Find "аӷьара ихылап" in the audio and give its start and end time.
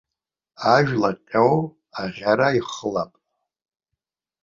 2.01-3.11